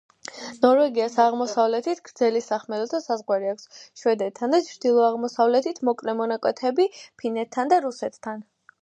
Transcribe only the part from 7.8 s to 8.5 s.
რუსეთთან.